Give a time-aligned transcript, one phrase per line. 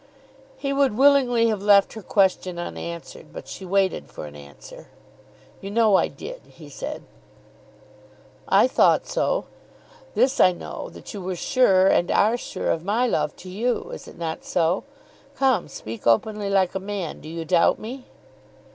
[0.57, 4.87] He would willingly have left her question unanswered, but she waited for an answer.
[5.61, 7.03] "You know I did," he said.
[8.49, 9.45] "I thought so.
[10.15, 13.91] This I know, that you were sure and are sure of my love to you.
[13.91, 14.85] Is it not so?
[15.35, 17.21] Come, speak openly like a man.
[17.21, 18.05] Do you doubt me?"